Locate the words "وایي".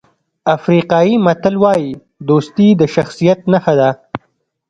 1.63-1.91